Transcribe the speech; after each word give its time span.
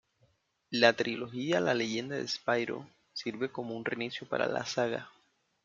La 0.71 0.93
trilogía 0.93 1.59
la 1.59 1.75
Leyenda 1.75 2.15
de 2.15 2.27
Spyro 2.27 2.89
sirve 3.13 3.51
como 3.51 3.75
un 3.77 3.85
reinicio 3.85 4.27
para 4.27 4.47
la 4.47 4.65
saga. 4.65 5.11